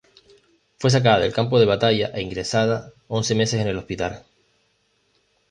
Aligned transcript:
Fue 0.79 0.89
sacada 0.89 1.19
del 1.19 1.31
campo 1.31 1.59
de 1.59 1.67
batalla 1.67 2.07
e 2.15 2.23
ingresada 2.23 2.91
once 3.07 3.35
meses 3.35 3.61
en 3.61 3.67
el 3.67 3.77
hospital. 3.77 4.23